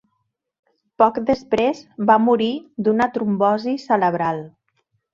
Poc 1.03 1.19
després 1.27 1.83
va 2.13 2.17
morir 2.25 2.51
d'una 2.89 3.11
trombosi 3.19 3.79
cerebral. 3.89 4.47